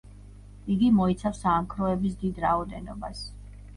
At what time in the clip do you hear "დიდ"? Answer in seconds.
2.25-2.41